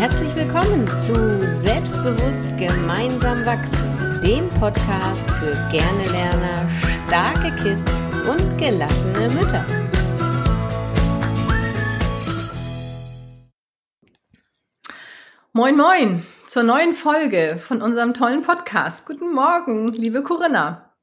[0.00, 1.12] Herzlich willkommen zu
[1.46, 9.62] Selbstbewusst gemeinsam wachsen, dem Podcast für gerne Lerner, starke Kids und gelassene Mütter.
[15.52, 19.04] Moin, moin zur neuen Folge von unserem tollen Podcast.
[19.04, 20.94] Guten Morgen, liebe Corinna.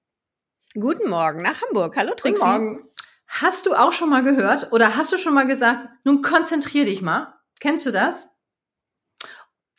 [0.73, 1.95] Guten Morgen nach Hamburg.
[1.97, 2.41] Hallo Trixie.
[2.41, 2.89] Guten Morgen.
[3.27, 7.03] Hast du auch schon mal gehört oder hast du schon mal gesagt, nun konzentrier dich
[7.03, 7.35] mal?
[7.59, 8.27] Kennst du das?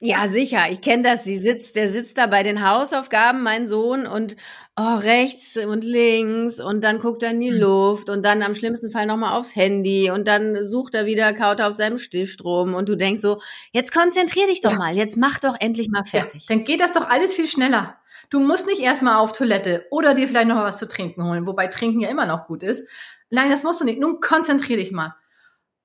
[0.01, 0.71] Ja, sicher.
[0.71, 1.25] Ich kenne das.
[1.25, 4.37] Sie sitzt, der sitzt da bei den Hausaufgaben, mein Sohn, und
[4.79, 7.59] oh, rechts und links und dann guckt er in die hm.
[7.59, 11.61] Luft und dann am schlimmsten Fall nochmal aufs Handy und dann sucht er wieder, kaut
[11.61, 13.41] auf seinem Stift rum und du denkst so,
[13.73, 14.79] jetzt konzentrier dich doch ja.
[14.79, 16.47] mal, jetzt mach doch endlich mal fertig.
[16.49, 17.97] Ja, dann geht das doch alles viel schneller.
[18.31, 21.47] Du musst nicht erstmal auf Toilette oder dir vielleicht noch mal was zu trinken holen,
[21.47, 22.89] wobei trinken ja immer noch gut ist.
[23.31, 24.01] Nein, das musst du nicht.
[24.01, 25.17] Nun konzentrier dich mal.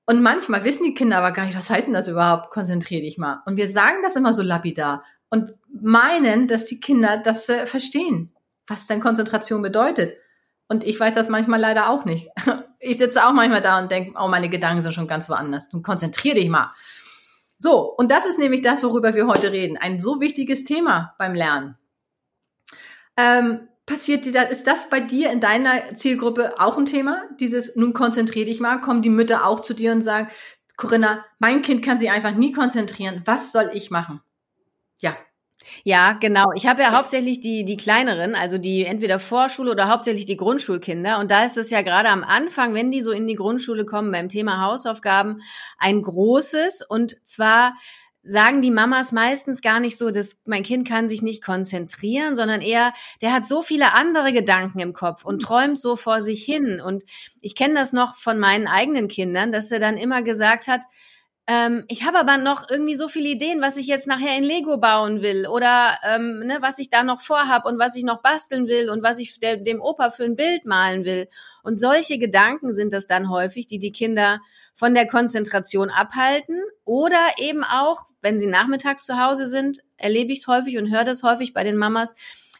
[0.06, 2.50] Und manchmal wissen die Kinder aber gar nicht, was heißt denn das überhaupt?
[2.50, 3.42] Konzentrier dich mal.
[3.46, 8.34] Und wir sagen das immer so lapidar und meinen, dass die Kinder das äh, verstehen,
[8.66, 10.16] was denn Konzentration bedeutet.
[10.68, 12.28] Und ich weiß das manchmal leider auch nicht.
[12.86, 15.72] Ich sitze auch manchmal da und denke, oh, meine Gedanken sind schon ganz woanders.
[15.72, 16.70] Nun konzentrier dich mal.
[17.56, 19.78] So, und das ist nämlich das, worüber wir heute reden.
[19.78, 21.78] Ein so wichtiges Thema beim Lernen.
[23.16, 27.22] Ähm, Passiert dir das, ist das bei dir in deiner Zielgruppe auch ein Thema?
[27.38, 30.28] Dieses, nun konzentrier dich mal, kommen die Mütter auch zu dir und sagen,
[30.76, 33.22] Corinna, mein Kind kann sich einfach nie konzentrieren.
[33.26, 34.20] Was soll ich machen?
[35.02, 35.16] Ja.
[35.82, 36.46] Ja, genau.
[36.54, 41.18] Ich habe ja hauptsächlich die, die kleineren, also die entweder Vorschule oder hauptsächlich die Grundschulkinder.
[41.18, 44.12] Und da ist es ja gerade am Anfang, wenn die so in die Grundschule kommen
[44.12, 45.40] beim Thema Hausaufgaben,
[45.78, 47.74] ein großes und zwar
[48.24, 52.62] sagen die Mamas meistens gar nicht so, dass mein Kind kann sich nicht konzentrieren, sondern
[52.62, 55.40] eher, der hat so viele andere Gedanken im Kopf und mhm.
[55.40, 56.80] träumt so vor sich hin.
[56.80, 57.04] Und
[57.42, 60.80] ich kenne das noch von meinen eigenen Kindern, dass er dann immer gesagt hat,
[61.46, 64.78] ähm, ich habe aber noch irgendwie so viele Ideen, was ich jetzt nachher in Lego
[64.78, 68.66] bauen will oder ähm, ne, was ich da noch vorhab und was ich noch basteln
[68.66, 71.28] will und was ich dem Opa für ein Bild malen will.
[71.62, 74.40] Und solche Gedanken sind das dann häufig, die die Kinder
[74.74, 80.40] von der Konzentration abhalten oder eben auch, wenn sie nachmittags zu Hause sind, erlebe ich
[80.40, 82.14] es häufig und höre das häufig bei den Mamas,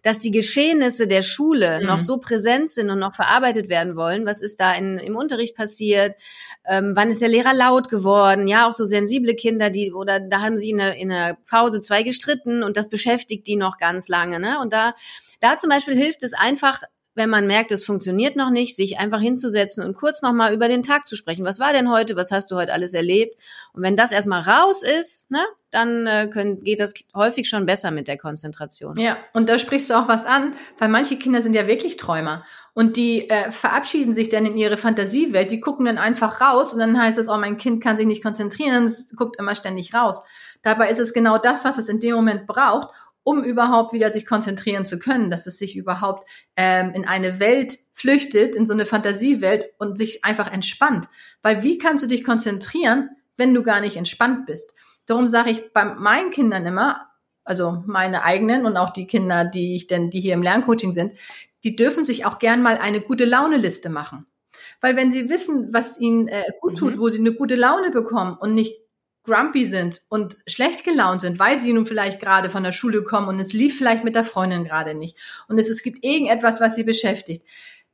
[0.04, 1.86] dass die Geschehnisse der Schule mhm.
[1.86, 4.26] noch so präsent sind und noch verarbeitet werden wollen.
[4.26, 6.14] Was ist da in, im Unterricht passiert?
[6.66, 8.46] Ähm, wann ist der Lehrer laut geworden?
[8.46, 11.80] Ja, auch so sensible Kinder, die, oder da haben sie in der, in der Pause
[11.80, 14.38] zwei gestritten und das beschäftigt die noch ganz lange.
[14.38, 14.60] Ne?
[14.60, 14.94] Und da,
[15.40, 16.82] da zum Beispiel hilft es einfach,
[17.14, 20.82] wenn man merkt, es funktioniert noch nicht, sich einfach hinzusetzen und kurz nochmal über den
[20.82, 21.44] Tag zu sprechen.
[21.44, 22.16] Was war denn heute?
[22.16, 23.36] Was hast du heute alles erlebt?
[23.72, 27.90] Und wenn das erstmal raus ist, ne, dann äh, können, geht das häufig schon besser
[27.90, 28.98] mit der Konzentration.
[28.98, 32.44] Ja, und da sprichst du auch was an, weil manche Kinder sind ja wirklich Träumer.
[32.74, 36.80] Und die äh, verabschieden sich dann in ihre Fantasiewelt, die gucken dann einfach raus und
[36.80, 40.22] dann heißt es, oh, mein Kind kann sich nicht konzentrieren, es guckt immer ständig raus.
[40.62, 42.88] Dabei ist es genau das, was es in dem Moment braucht,
[43.24, 47.78] um überhaupt wieder sich konzentrieren zu können, dass es sich überhaupt ähm, in eine Welt
[47.92, 51.08] flüchtet, in so eine Fantasiewelt und sich einfach entspannt.
[51.42, 54.72] Weil wie kannst du dich konzentrieren, wenn du gar nicht entspannt bist?
[55.06, 57.08] Darum sage ich bei meinen Kindern immer,
[57.44, 61.12] also meine eigenen und auch die Kinder, die ich denn, die hier im Lerncoaching sind,
[61.62, 64.26] die dürfen sich auch gern mal eine gute Laune-Liste machen.
[64.80, 67.00] Weil wenn sie wissen, was ihnen äh, gut tut, mhm.
[67.00, 68.83] wo sie eine gute Laune bekommen und nicht
[69.24, 73.28] grumpy sind und schlecht gelaunt sind, weil sie nun vielleicht gerade von der Schule kommen
[73.28, 75.18] und es lief vielleicht mit der Freundin gerade nicht
[75.48, 77.44] und es, es gibt irgendetwas, was sie beschäftigt,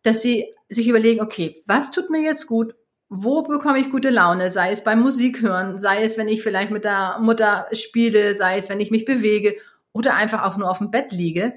[0.03, 2.75] dass sie sich überlegen, okay, was tut mir jetzt gut?
[3.09, 4.53] Wo bekomme ich gute Laune?
[4.53, 8.59] Sei es beim Musik hören, sei es, wenn ich vielleicht mit der Mutter spiele, sei
[8.59, 9.57] es, wenn ich mich bewege
[9.93, 11.55] oder einfach auch nur auf dem Bett liege.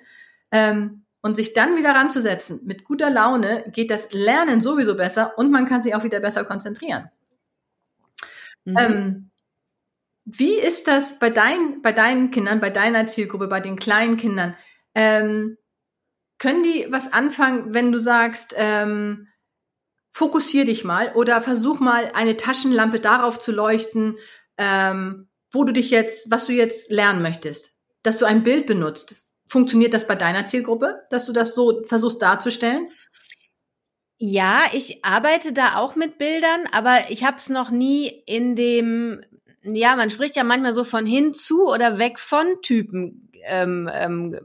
[0.51, 5.51] Ähm, und sich dann wieder ranzusetzen mit guter Laune geht das Lernen sowieso besser und
[5.51, 7.09] man kann sich auch wieder besser konzentrieren.
[8.65, 8.77] Mhm.
[8.77, 9.29] Ähm,
[10.25, 14.55] wie ist das bei, dein, bei deinen Kindern, bei deiner Zielgruppe, bei den kleinen Kindern?
[14.95, 15.57] Ähm,
[16.39, 19.27] können die was anfangen, wenn du sagst, ähm,
[20.13, 24.17] fokussier dich mal oder versuch mal eine Taschenlampe darauf zu leuchten,
[24.57, 29.15] ähm, wo du dich jetzt, was du jetzt lernen möchtest, dass du ein Bild benutzt.
[29.47, 32.89] Funktioniert das bei deiner Zielgruppe, dass du das so versuchst darzustellen?
[34.17, 39.23] Ja, ich arbeite da auch mit Bildern, aber ich habe es noch nie in dem
[39.63, 44.39] ja, man spricht ja manchmal so von hinzu oder weg von Typen ähm, ähm,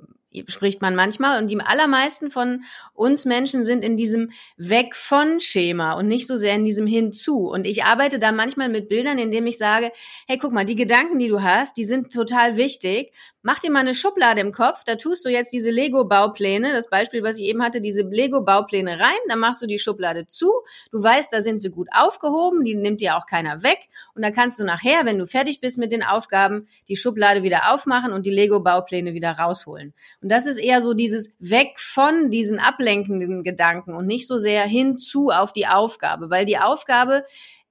[0.46, 1.40] spricht man manchmal.
[1.40, 2.64] Und die allermeisten von
[2.94, 7.48] uns Menschen sind in diesem Weg von Schema und nicht so sehr in diesem Hinzu.
[7.48, 9.92] Und ich arbeite da manchmal mit Bildern, indem ich sage,
[10.26, 13.12] hey, guck mal, die Gedanken, die du hast, die sind total wichtig.
[13.42, 17.22] Mach dir mal eine Schublade im Kopf, da tust du jetzt diese Lego-Baupläne, das Beispiel,
[17.22, 20.52] was ich eben hatte, diese Lego-Baupläne rein, dann machst du die Schublade zu.
[20.90, 23.88] Du weißt, da sind sie gut aufgehoben, die nimmt dir auch keiner weg.
[24.14, 27.72] Und dann kannst du nachher, wenn du fertig bist mit den Aufgaben, die Schublade wieder
[27.72, 29.94] aufmachen und die Lego-Baupläne wieder rausholen.
[30.20, 34.64] Und das ist eher so dieses Weg von diesen ablenkenden Gedanken und nicht so sehr
[34.64, 37.24] hinzu auf die Aufgabe, weil die Aufgabe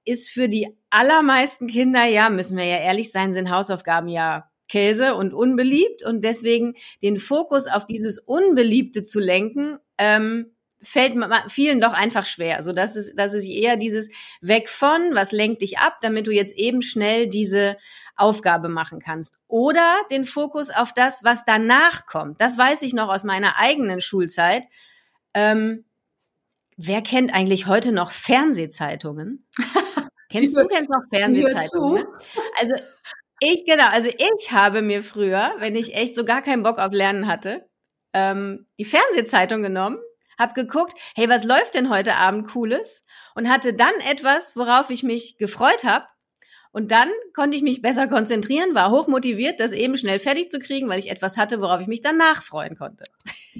[0.04, 5.14] ist für die allermeisten Kinder, ja, müssen wir ja ehrlich sein, sind Hausaufgaben ja Käse
[5.14, 6.04] und unbeliebt.
[6.04, 11.14] Und deswegen den Fokus auf dieses Unbeliebte zu lenken, ähm, fällt
[11.48, 12.62] vielen doch einfach schwer.
[12.62, 14.10] So dass es, dass es eher dieses
[14.40, 17.76] Weg von, was lenkt dich ab, damit du jetzt eben schnell diese
[18.16, 19.38] Aufgabe machen kannst.
[19.46, 22.40] Oder den Fokus auf das, was danach kommt.
[22.40, 24.64] Das weiß ich noch aus meiner eigenen Schulzeit.
[25.34, 25.84] Ähm,
[26.76, 29.46] wer kennt eigentlich heute noch Fernsehzeitungen?
[30.30, 32.02] Kennst du kennst noch Fernsehzeitungen?
[32.02, 32.08] Ne?
[32.60, 32.74] Also
[33.40, 36.92] ich genau, also ich habe mir früher, wenn ich echt so gar keinen Bock auf
[36.92, 37.66] Lernen hatte,
[38.12, 39.98] ähm, die Fernsehzeitung genommen,
[40.38, 43.04] habe geguckt, hey, was läuft denn heute Abend Cooles?
[43.34, 46.06] Und hatte dann etwas, worauf ich mich gefreut habe
[46.70, 50.88] und dann konnte ich mich besser konzentrieren, war hochmotiviert, das eben schnell fertig zu kriegen,
[50.88, 53.04] weil ich etwas hatte, worauf ich mich danach freuen konnte.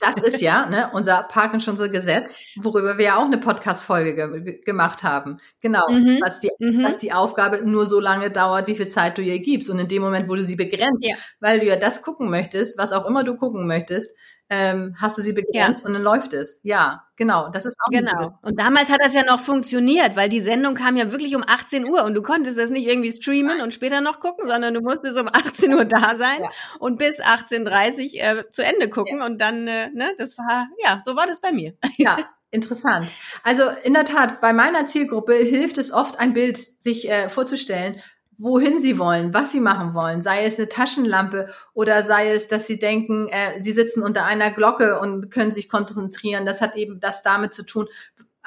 [0.00, 5.02] Das ist ja ne, unser Parkinson'sche Gesetz, worüber wir ja auch eine Podcast-Folge ge gemacht
[5.02, 5.38] haben.
[5.60, 6.20] Genau, mhm.
[6.20, 6.82] dass, die, mhm.
[6.82, 9.70] dass die Aufgabe nur so lange dauert, wie viel Zeit du ihr gibst.
[9.70, 11.16] Und in dem Moment, wo du sie begrenzt, ja.
[11.40, 14.12] weil du ja das gucken möchtest, was auch immer du gucken möchtest,
[14.50, 15.88] ähm, hast du sie begrenzt ja.
[15.88, 16.60] und dann läuft es.
[16.62, 17.50] Ja, genau.
[17.50, 18.26] Das ist auch genau.
[18.42, 21.88] Und damals hat das ja noch funktioniert, weil die Sendung kam ja wirklich um 18
[21.88, 25.18] Uhr und du konntest das nicht irgendwie streamen und später noch gucken, sondern du musstest
[25.18, 26.50] um 18 Uhr da sein ja.
[26.78, 29.26] und bis 18.30 Uhr äh, zu Ende gucken ja.
[29.26, 31.74] und dann, äh, ne, das war, ja, so war das bei mir.
[31.98, 32.18] Ja.
[32.50, 33.10] Interessant.
[33.42, 38.00] Also in der Tat, bei meiner Zielgruppe hilft es oft, ein Bild sich äh, vorzustellen,
[38.38, 42.68] wohin sie wollen, was sie machen wollen, sei es eine Taschenlampe oder sei es, dass
[42.68, 46.46] sie denken, äh, sie sitzen unter einer Glocke und können sich konzentrieren.
[46.46, 47.88] Das hat eben das damit zu tun,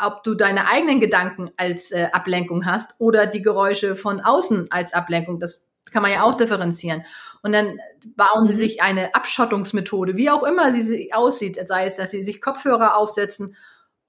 [0.02, 4.94] ob du deine eigenen Gedanken als äh, Ablenkung hast oder die Geräusche von außen als
[4.94, 5.40] Ablenkung.
[5.40, 7.04] Das kann man ja auch differenzieren.
[7.44, 7.80] Und dann
[8.16, 8.60] bauen sie mhm.
[8.60, 13.56] sich eine Abschottungsmethode, wie auch immer sie aussieht, sei es, dass sie sich Kopfhörer aufsetzen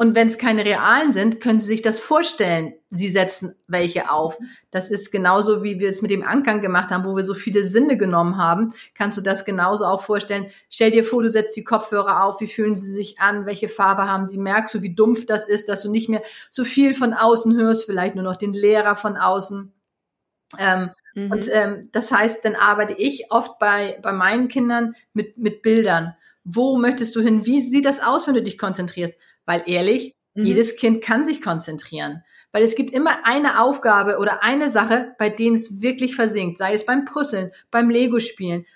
[0.02, 2.74] und wenn es keine realen sind, können Sie sich das vorstellen.
[2.90, 4.36] Sie setzen welche auf.
[4.72, 7.62] Das ist genauso, wie wir es mit dem Ankern gemacht haben, wo wir so viele
[7.62, 8.74] Sinne genommen haben.
[8.96, 10.46] Kannst du das genauso auch vorstellen?
[10.68, 12.40] Stell dir vor, du setzt die Kopfhörer auf.
[12.40, 13.46] Wie fühlen sie sich an?
[13.46, 14.38] Welche Farbe haben sie?
[14.38, 17.84] Merkst du, wie dumpf das ist, dass du nicht mehr so viel von außen hörst?
[17.84, 19.72] Vielleicht nur noch den Lehrer von außen.
[20.58, 21.30] Ähm, mhm.
[21.30, 26.16] Und ähm, das heißt, dann arbeite ich oft bei, bei meinen Kindern mit, mit Bildern.
[26.42, 27.46] Wo möchtest du hin?
[27.46, 29.14] Wie sieht das aus, wenn du dich konzentrierst?
[29.46, 30.44] Weil ehrlich, mhm.
[30.44, 32.22] jedes Kind kann sich konzentrieren.
[32.52, 36.58] Weil es gibt immer eine Aufgabe oder eine Sache, bei dem es wirklich versinkt.
[36.58, 38.66] Sei es beim Puzzeln, beim Lego-Spielen,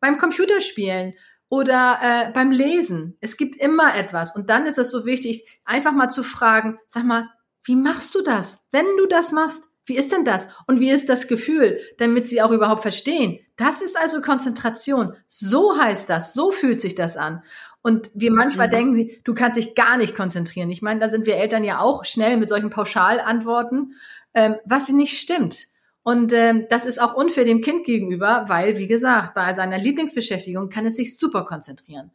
[0.00, 1.14] beim Computerspielen
[1.48, 3.16] oder äh, beim Lesen.
[3.20, 4.34] Es gibt immer etwas.
[4.34, 7.28] Und dann ist es so wichtig, einfach mal zu fragen, sag mal,
[7.64, 8.66] wie machst du das?
[8.72, 10.48] Wenn du das machst, wie ist denn das?
[10.66, 13.40] Und wie ist das Gefühl, damit sie auch überhaupt verstehen?
[13.56, 15.14] Das ist also Konzentration.
[15.28, 17.42] So heißt das, so fühlt sich das an.
[17.82, 18.72] Und wir manchmal mhm.
[18.72, 20.70] denken, du kannst dich gar nicht konzentrieren.
[20.70, 23.94] Ich meine, da sind wir Eltern ja auch schnell mit solchen Pauschalantworten,
[24.34, 25.66] ähm, was nicht stimmt.
[26.04, 30.68] Und ähm, das ist auch unfair dem Kind gegenüber, weil, wie gesagt, bei seiner Lieblingsbeschäftigung
[30.68, 32.10] kann es sich super konzentrieren.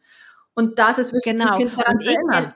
[0.54, 1.56] Und da ist es wichtig, genau.
[1.56, 2.54] Kind daran zu erinnern.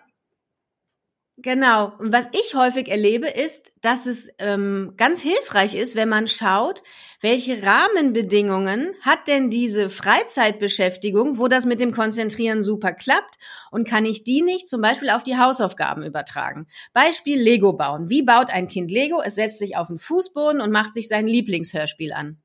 [1.39, 1.93] Genau.
[1.99, 6.83] Und was ich häufig erlebe, ist, dass es ähm, ganz hilfreich ist, wenn man schaut,
[7.23, 13.39] welche Rahmenbedingungen hat denn diese Freizeitbeschäftigung, wo das mit dem Konzentrieren super klappt
[13.71, 16.67] und kann ich die nicht zum Beispiel auf die Hausaufgaben übertragen.
[16.93, 18.11] Beispiel Lego bauen.
[18.11, 19.23] Wie baut ein Kind Lego?
[19.23, 22.42] Es setzt sich auf den Fußboden und macht sich sein Lieblingshörspiel an.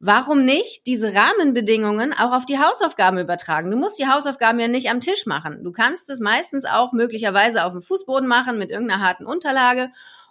[0.00, 3.70] Warum nicht diese Rahmenbedingungen auch auf die Hausaufgaben übertragen?
[3.70, 5.64] Du musst die Hausaufgaben ja nicht am Tisch machen.
[5.64, 9.90] Du kannst es meistens auch möglicherweise auf dem Fußboden machen mit irgendeiner harten Unterlage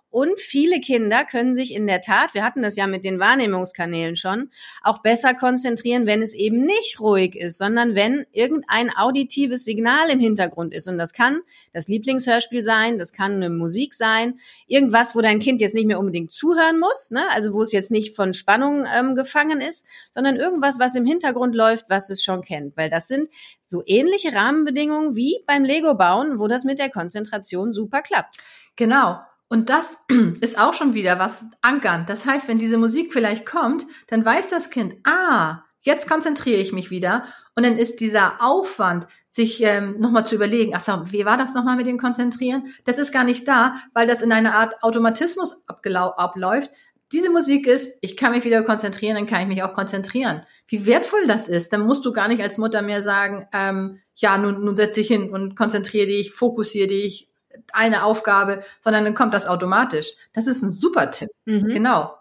[0.10, 4.16] und viele Kinder können sich in der Tat, wir hatten das ja mit den Wahrnehmungskanälen
[4.16, 4.50] schon,
[4.82, 10.20] auch besser konzentrieren, wenn es eben nicht ruhig ist, sondern wenn irgendein auditives Signal im
[10.20, 10.88] Hintergrund ist.
[10.88, 11.42] Und das kann
[11.74, 16.00] das Lieblingshörspiel sein, das kann eine Musik sein, irgendwas, wo dein Kind jetzt nicht mehr
[16.00, 17.24] unbedingt zuhören muss, ne?
[17.34, 21.54] also wo es jetzt nicht von Spannung ähm, gefangen ist, sondern irgendwas, was im Hintergrund
[21.54, 22.78] läuft, was es schon kennt.
[22.78, 23.30] Weil das sind
[23.66, 28.38] so ähnliche Rahmenbedingungen wie beim Lego-Bauen, wo das mit der Konzentration super klappt.
[28.78, 29.20] Genau.
[29.50, 29.98] Und das
[30.42, 32.06] ist auch schon wieder was ankern.
[32.08, 36.74] Das heißt, wenn diese Musik vielleicht kommt, dann weiß das Kind, ah, jetzt konzentriere ich
[36.74, 37.26] mich wieder
[37.56, 41.54] Und dann ist dieser Aufwand, sich ähm, nochmal zu überlegen, ach so, wie war das
[41.54, 42.74] nochmal mit dem Konzentrieren?
[42.86, 46.72] Das ist gar nicht da, weil das in einer Art Automatismus abläuft.
[47.14, 50.42] Diese Musik ist, ich kann mich wieder konzentrieren, dann kann ich mich auch konzentrieren.
[50.68, 54.38] Wie wertvoll das ist, dann musst du gar nicht als Mutter mehr sagen, ähm, ja,
[54.38, 57.30] nun, nun setz dich hin und konzentriere dich, fokussiere dich,
[57.74, 60.14] eine Aufgabe, sondern dann kommt das automatisch.
[60.34, 61.30] Das ist ein super Tipp.
[61.46, 61.68] Mhm.
[61.68, 62.14] Genau.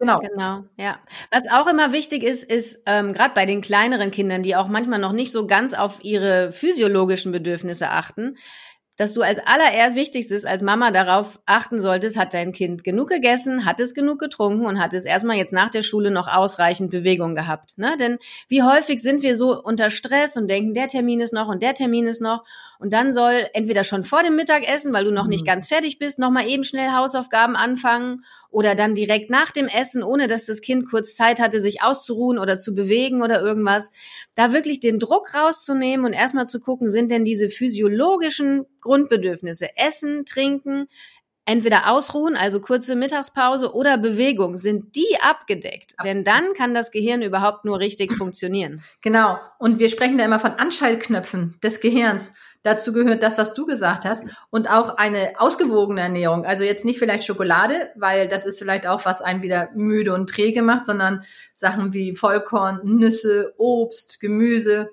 [0.00, 0.18] Genau.
[0.20, 0.98] Genau, ja.
[1.30, 4.98] Was auch immer wichtig ist, ist ähm, gerade bei den kleineren Kindern, die auch manchmal
[4.98, 8.38] noch nicht so ganz auf ihre physiologischen Bedürfnisse achten,
[9.00, 13.64] dass du als allererst wichtigstes als Mama darauf achten solltest, hat dein Kind genug gegessen,
[13.64, 17.34] hat es genug getrunken und hat es erstmal jetzt nach der Schule noch ausreichend Bewegung
[17.34, 17.78] gehabt.
[17.78, 17.96] Ne?
[17.98, 21.62] Denn wie häufig sind wir so unter Stress und denken, der Termin ist noch und
[21.62, 22.44] der Termin ist noch
[22.78, 25.30] und dann soll entweder schon vor dem Mittagessen, weil du noch mhm.
[25.30, 30.02] nicht ganz fertig bist, nochmal eben schnell Hausaufgaben anfangen oder dann direkt nach dem Essen,
[30.02, 33.92] ohne dass das Kind kurz Zeit hatte, sich auszuruhen oder zu bewegen oder irgendwas.
[34.34, 40.24] Da wirklich den Druck rauszunehmen und erstmal zu gucken, sind denn diese physiologischen Grundbedürfnisse, Essen,
[40.26, 40.88] Trinken,
[41.44, 45.94] entweder ausruhen, also kurze Mittagspause oder Bewegung, sind die abgedeckt?
[45.96, 46.16] Absolut.
[46.16, 48.82] Denn dann kann das Gehirn überhaupt nur richtig funktionieren.
[49.00, 49.38] Genau.
[49.58, 52.32] Und wir sprechen da immer von Anschaltknöpfen des Gehirns.
[52.62, 56.44] Dazu gehört das, was du gesagt hast und auch eine ausgewogene Ernährung.
[56.44, 60.28] Also jetzt nicht vielleicht Schokolade, weil das ist vielleicht auch, was einen wieder müde und
[60.28, 64.90] träge macht, sondern Sachen wie Vollkorn, Nüsse, Obst, Gemüse.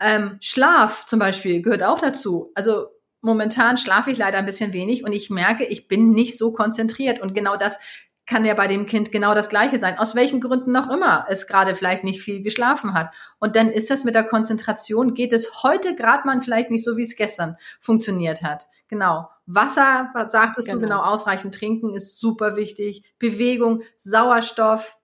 [0.00, 2.50] Ähm, Schlaf zum Beispiel gehört auch dazu.
[2.56, 2.88] Also
[3.26, 7.20] momentan schlafe ich leider ein bisschen wenig und ich merke, ich bin nicht so konzentriert.
[7.20, 7.78] Und genau das
[8.24, 9.98] kann ja bei dem Kind genau das Gleiche sein.
[9.98, 13.14] Aus welchen Gründen noch immer es gerade vielleicht nicht viel geschlafen hat.
[13.38, 16.96] Und dann ist das mit der Konzentration, geht es heute gerade mal vielleicht nicht so,
[16.96, 18.68] wie es gestern funktioniert hat.
[18.88, 19.28] Genau.
[19.46, 20.80] Wasser, was sagtest genau.
[20.80, 23.04] du genau, ausreichend trinken ist super wichtig.
[23.18, 24.98] Bewegung, Sauerstoff.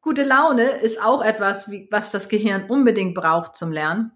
[0.00, 4.12] Gute Laune ist auch etwas, was das Gehirn unbedingt braucht zum Lernen.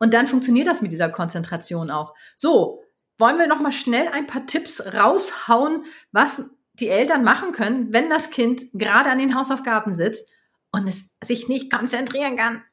[0.00, 2.14] Und dann funktioniert das mit dieser Konzentration auch.
[2.34, 2.82] So,
[3.18, 6.42] wollen wir noch mal schnell ein paar Tipps raushauen, was
[6.74, 10.32] die Eltern machen können, wenn das Kind gerade an den Hausaufgaben sitzt
[10.72, 12.64] und es sich nicht konzentrieren kann.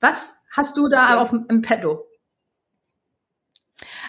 [0.00, 2.06] Was hast du da auf im Petto?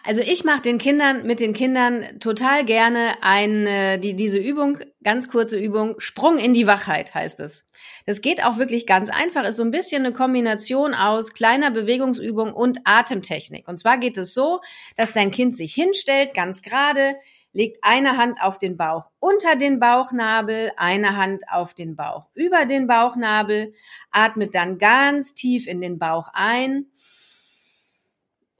[0.05, 5.29] Also ich mache den Kindern mit den Kindern total gerne eine die diese Übung, ganz
[5.29, 7.65] kurze Übung, Sprung in die Wachheit heißt es.
[8.05, 12.53] Das geht auch wirklich ganz einfach, ist so ein bisschen eine Kombination aus kleiner Bewegungsübung
[12.53, 13.65] und Atemtechnik.
[13.67, 14.59] Und zwar geht es so,
[14.97, 17.15] dass dein Kind sich hinstellt, ganz gerade,
[17.53, 22.65] legt eine Hand auf den Bauch unter den Bauchnabel, eine Hand auf den Bauch über
[22.65, 23.73] den Bauchnabel,
[24.11, 26.87] atmet dann ganz tief in den Bauch ein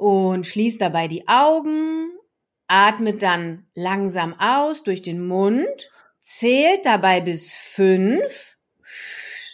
[0.03, 2.11] und schließt dabei die Augen,
[2.67, 8.57] atmet dann langsam aus durch den Mund, zählt dabei bis fünf,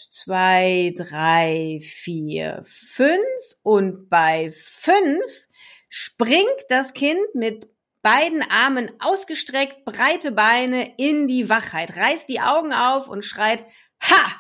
[0.10, 3.20] zwei, drei, vier, fünf
[3.62, 5.48] und bei fünf
[5.88, 7.70] springt das Kind mit
[8.02, 13.64] beiden Armen ausgestreckt, breite Beine in die Wachheit, reißt die Augen auf und schreit,
[14.02, 14.40] ha!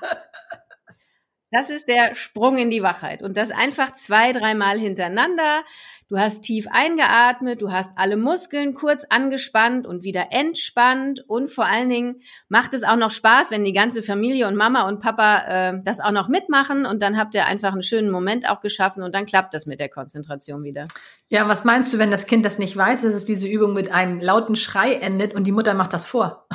[1.51, 3.23] Das ist der Sprung in die Wachheit.
[3.23, 5.63] Und das einfach zwei, dreimal hintereinander.
[6.09, 11.67] Du hast tief eingeatmet, du hast alle Muskeln kurz angespannt und wieder entspannt und vor
[11.67, 15.37] allen Dingen macht es auch noch Spaß, wenn die ganze Familie und Mama und Papa
[15.47, 19.03] äh, das auch noch mitmachen und dann habt ihr einfach einen schönen Moment auch geschaffen
[19.03, 20.85] und dann klappt das mit der Konzentration wieder.
[21.27, 23.91] Ja, was meinst du, wenn das Kind das nicht weiß, dass es diese Übung mit
[23.91, 26.47] einem lauten Schrei endet und die Mutter macht das vor?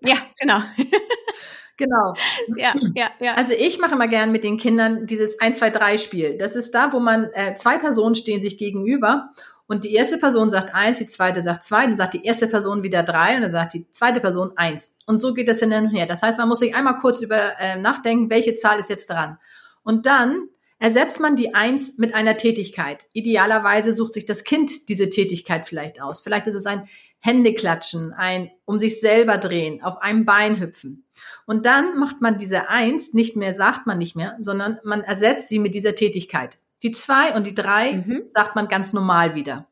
[0.00, 0.62] ja, genau.
[1.76, 2.14] Genau.
[2.56, 3.34] Ja, ja, ja.
[3.34, 6.38] Also ich mache immer gern mit den Kindern dieses 1, 2, 3 Spiel.
[6.38, 9.30] Das ist da, wo man äh, zwei Personen stehen sich gegenüber
[9.68, 12.82] und die erste Person sagt eins, die zweite sagt zwei, dann sagt die erste Person
[12.82, 14.94] wieder drei und dann sagt die zweite Person eins.
[15.06, 16.06] Und so geht das hin und her.
[16.06, 19.38] Das heißt, man muss sich einmal kurz über äh, nachdenken, welche Zahl ist jetzt dran.
[19.82, 23.06] Und dann ersetzt man die Eins mit einer Tätigkeit.
[23.12, 26.20] Idealerweise sucht sich das Kind diese Tätigkeit vielleicht aus.
[26.20, 26.88] Vielleicht ist es ein
[27.20, 31.06] Händeklatschen, ein um sich selber drehen, auf einem Bein hüpfen.
[31.46, 35.48] Und dann macht man diese Eins nicht mehr, sagt man nicht mehr, sondern man ersetzt
[35.48, 36.58] sie mit dieser Tätigkeit.
[36.82, 38.22] Die zwei und die drei mhm.
[38.34, 39.66] sagt man ganz normal wieder.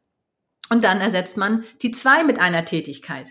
[0.70, 3.28] Und dann ersetzt man die zwei mit einer Tätigkeit.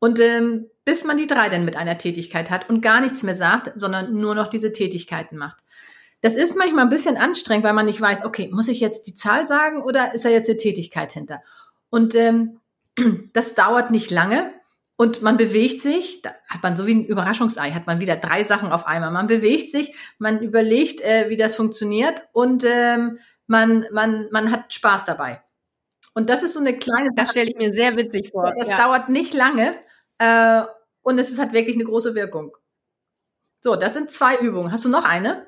[0.00, 3.36] Und ähm, bis man die drei dann mit einer Tätigkeit hat und gar nichts mehr
[3.36, 5.58] sagt, sondern nur noch diese Tätigkeiten macht.
[6.24, 9.14] Das ist manchmal ein bisschen anstrengend, weil man nicht weiß, okay, muss ich jetzt die
[9.14, 11.42] Zahl sagen oder ist da jetzt eine Tätigkeit hinter?
[11.90, 12.60] Und ähm,
[13.34, 14.50] das dauert nicht lange
[14.96, 18.42] und man bewegt sich, da hat man so wie ein Überraschungsei, hat man wieder drei
[18.42, 19.10] Sachen auf einmal.
[19.10, 24.72] Man bewegt sich, man überlegt, äh, wie das funktioniert und ähm, man, man, man hat
[24.72, 25.42] Spaß dabei.
[26.14, 27.16] Und das ist so eine kleine Sache.
[27.16, 28.50] Das stelle ich mir sehr witzig vor.
[28.56, 28.78] Das ja.
[28.78, 29.74] dauert nicht lange
[30.16, 30.62] äh,
[31.02, 32.56] und es hat wirklich eine große Wirkung.
[33.60, 34.72] So, das sind zwei Übungen.
[34.72, 35.44] Hast du noch eine?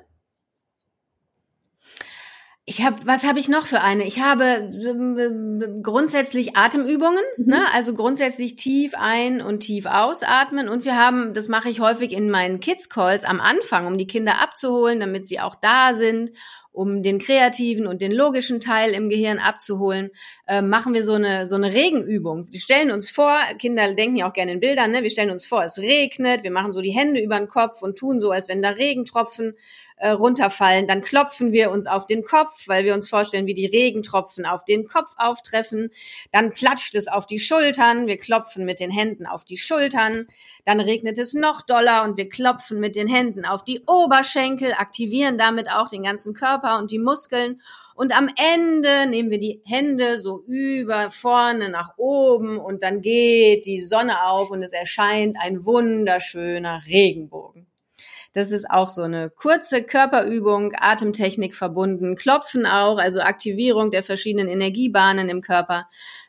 [2.69, 4.03] Ich habe, was habe ich noch für eine?
[4.03, 7.45] Ich habe äh, grundsätzlich Atemübungen, mhm.
[7.45, 7.61] ne?
[7.73, 10.67] also grundsätzlich tief ein und tief ausatmen.
[10.67, 14.05] Und wir haben, das mache ich häufig in meinen Kids Calls am Anfang, um die
[14.05, 16.31] Kinder abzuholen, damit sie auch da sind
[16.77, 20.11] um den kreativen und den logischen Teil im Gehirn abzuholen,
[20.47, 22.47] äh, machen wir so eine, so eine Regenübung.
[22.51, 25.01] Wir stellen uns vor, Kinder denken ja auch gerne in Bildern, ne?
[25.01, 27.97] wir stellen uns vor, es regnet, wir machen so die Hände über den Kopf und
[27.97, 29.55] tun so, als wenn da Regentropfen
[29.97, 30.87] äh, runterfallen.
[30.87, 34.63] Dann klopfen wir uns auf den Kopf, weil wir uns vorstellen, wie die Regentropfen auf
[34.63, 35.89] den Kopf auftreffen.
[36.31, 38.07] Dann klatscht es auf die Schultern.
[38.07, 40.27] Wir klopfen mit den Händen auf die Schultern.
[40.65, 45.37] Dann regnet es noch doller und wir klopfen mit den Händen auf die Oberschenkel, aktivieren
[45.37, 47.61] damit auch den ganzen Körper und die Muskeln.
[47.95, 53.65] Und am Ende nehmen wir die Hände so über vorne nach oben und dann geht
[53.65, 57.66] die Sonne auf und es erscheint ein wunderschöner Regenbogen.
[58.37, 64.47] Das ist auch so eine kurze Körperübung, Atemtechnik verbunden, Klopfen auch, also Aktivierung der verschiedenen
[64.47, 65.87] Energiebahnen im Körper.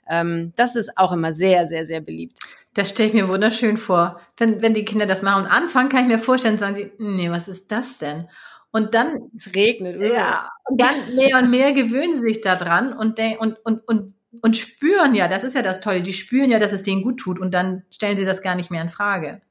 [0.08, 2.38] Ähm, das ist auch immer sehr, sehr, sehr beliebt.
[2.72, 4.22] Das stelle ich mir wunderschön vor.
[4.38, 7.30] Wenn, wenn die Kinder das machen und anfangen, kann ich mir vorstellen, sagen sie, nee,
[7.30, 8.26] was ist das denn?
[8.70, 9.30] Und dann.
[9.36, 10.10] Es regnet, oder?
[10.10, 10.48] Ja.
[10.64, 15.14] Und dann mehr und mehr gewöhnen sie sich daran und, und, und, und, und spüren
[15.14, 17.52] ja, das ist ja das Tolle, die spüren ja, dass es denen gut tut und
[17.52, 19.42] dann stellen sie das gar nicht mehr in Frage.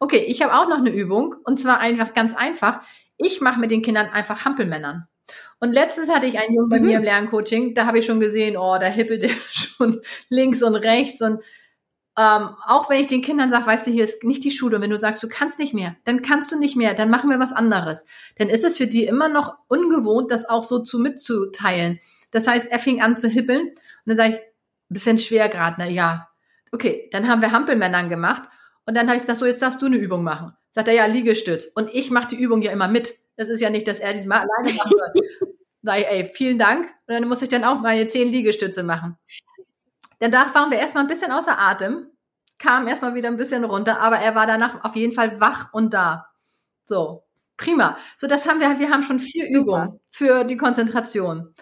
[0.00, 2.80] Okay, ich habe auch noch eine Übung und zwar einfach ganz einfach.
[3.16, 5.06] Ich mache mit den Kindern einfach Hampelmännern.
[5.60, 6.86] Und letztens hatte ich einen Jungen bei mhm.
[6.86, 10.74] mir im Lerncoaching, da habe ich schon gesehen, oh, da hippelt der schon links und
[10.74, 11.42] rechts und
[12.18, 14.82] ähm, auch wenn ich den Kindern sage, weißt du, hier ist nicht die Schule, und
[14.82, 17.38] wenn du sagst, du kannst nicht mehr, dann kannst du nicht mehr, dann machen wir
[17.38, 18.04] was anderes.
[18.36, 22.00] Dann ist es für die immer noch ungewohnt, das auch so zu mitzuteilen.
[22.30, 24.40] Das heißt, er fing an zu hippeln und dann sage ich,
[24.90, 26.28] bisschen schwer gerade, na ja.
[26.70, 28.42] Okay, dann haben wir Hampelmännern gemacht
[28.86, 30.52] und dann habe ich gesagt, so, jetzt darfst du eine Übung machen.
[30.70, 31.66] Sagt er, ja, Liegestütz.
[31.74, 33.14] Und ich mache die Übung ja immer mit.
[33.36, 35.48] Das ist ja nicht, dass er diesmal alleine machen soll.
[35.82, 36.86] Sag ich, ey, vielen Dank.
[37.06, 39.16] Und dann muss ich dann auch meine zehn Liegestütze machen.
[40.20, 42.06] Danach waren wir erstmal ein bisschen außer Atem,
[42.58, 45.92] kam erstmal wieder ein bisschen runter, aber er war danach auf jeden Fall wach und
[45.92, 46.28] da.
[46.84, 47.24] So,
[47.56, 47.96] prima.
[48.16, 49.48] So, das haben wir, wir haben schon vier.
[49.50, 51.52] Übungen für die Konzentration.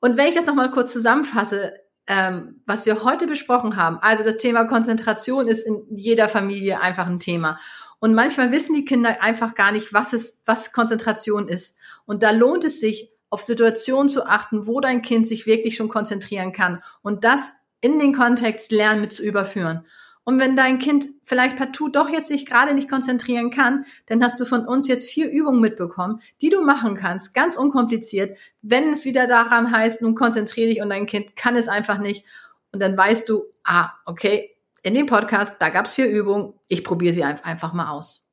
[0.00, 1.74] Und wenn ich das nochmal kurz zusammenfasse,
[2.06, 3.98] ähm, was wir heute besprochen haben.
[4.00, 7.58] Also das Thema Konzentration ist in jeder Familie einfach ein Thema.
[7.98, 11.76] Und manchmal wissen die Kinder einfach gar nicht, was es, was Konzentration ist.
[12.04, 15.88] Und da lohnt es sich, auf Situationen zu achten, wo dein Kind sich wirklich schon
[15.88, 19.84] konzentrieren kann und das in den Kontext lernen mit zu überführen.
[20.28, 24.40] Und wenn dein Kind vielleicht partout doch jetzt sich gerade nicht konzentrieren kann, dann hast
[24.40, 29.04] du von uns jetzt vier Übungen mitbekommen, die du machen kannst, ganz unkompliziert, wenn es
[29.04, 32.24] wieder daran heißt, nun konzentriere dich und dein Kind kann es einfach nicht.
[32.72, 36.82] Und dann weißt du, ah, okay, in dem Podcast, da gab es vier Übungen, ich
[36.82, 38.26] probiere sie einfach mal aus.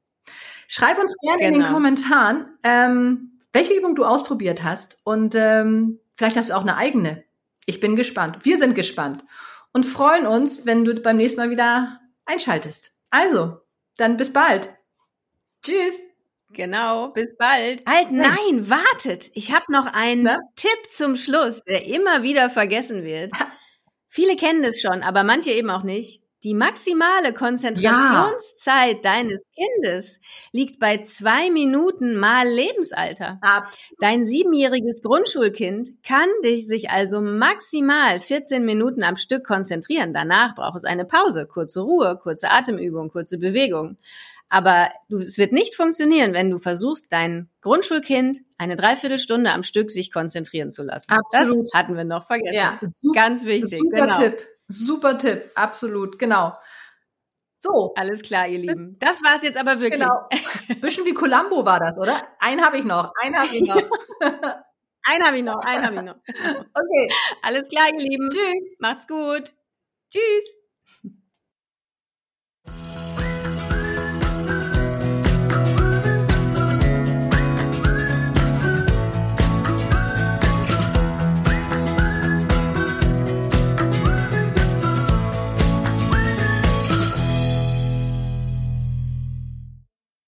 [0.67, 1.47] Schreib uns gerne genau.
[1.47, 1.73] in den genau.
[1.75, 7.23] Kommentaren, ähm, welche Übung du ausprobiert hast und ähm, vielleicht hast du auch eine eigene.
[7.67, 8.39] Ich bin gespannt.
[8.41, 9.23] Wir sind gespannt
[9.73, 12.91] und freuen uns, wenn du beim nächsten Mal wieder einschaltest.
[13.09, 13.57] Also,
[13.97, 14.69] dann bis bald.
[15.63, 16.01] Tschüss.
[16.49, 17.83] Genau, bis bald.
[17.87, 19.31] Halt, nein, wartet.
[19.33, 20.37] Ich habe noch einen Na?
[20.55, 23.31] Tipp zum Schluss, der immer wieder vergessen wird.
[24.07, 26.22] Viele kennen das schon, aber manche eben auch nicht.
[26.43, 29.11] Die maximale Konzentrationszeit ja.
[29.13, 30.19] deines Kindes
[30.51, 33.37] liegt bei zwei Minuten mal Lebensalter.
[33.41, 33.97] Absolut.
[34.01, 40.13] Dein siebenjähriges Grundschulkind kann dich sich also maximal 14 Minuten am Stück konzentrieren.
[40.13, 43.97] Danach braucht es eine Pause, kurze Ruhe, kurze Atemübung, kurze Bewegung.
[44.49, 49.89] Aber du, es wird nicht funktionieren, wenn du versuchst, dein Grundschulkind eine Dreiviertelstunde am Stück
[49.89, 51.09] sich konzentrieren zu lassen.
[51.09, 51.65] Absolut.
[51.65, 52.55] Das hatten wir noch vergessen.
[52.55, 53.79] Ja, super, Ganz wichtig.
[53.79, 54.19] Super genau.
[54.19, 54.47] Tipp.
[54.77, 56.53] Super Tipp, absolut, genau.
[57.59, 57.93] So.
[57.95, 58.97] Alles klar, ihr Lieben.
[58.99, 60.01] Das war es jetzt aber wirklich.
[60.01, 60.27] Genau.
[60.81, 62.21] Bisschen wie Columbo war das, oder?
[62.39, 63.81] Einen habe ich noch, einen habe ich noch.
[65.05, 66.15] einen habe ich noch, einen habe ich noch.
[66.15, 67.13] Okay.
[67.41, 68.29] Alles klar, ihr Lieben.
[68.29, 68.73] Tschüss.
[68.79, 69.53] Macht's gut.
[70.11, 70.62] Tschüss.